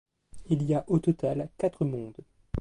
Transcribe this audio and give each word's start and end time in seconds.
Il 0.47 0.63
y 0.63 0.73
a 0.73 0.83
au 0.87 0.97
total 0.97 1.47
quatre 1.59 1.85
mondes. 1.85 2.23